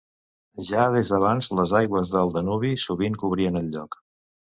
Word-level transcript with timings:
Ja 0.67 0.85
des 0.93 1.11
d'abans 1.11 1.49
les 1.59 1.73
aigües 1.79 2.11
del 2.13 2.31
Danubi 2.37 2.73
sovint 2.85 3.19
cobrien 3.25 3.61
el 3.61 3.69
lloc. 3.77 3.99